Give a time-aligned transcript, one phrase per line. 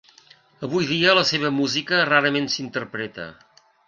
[0.67, 3.29] Avui dia la seva música rarament s'interpreta.